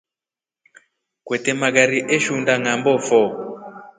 [1.25, 3.29] Kwete magari eshunda ngʼambo foo.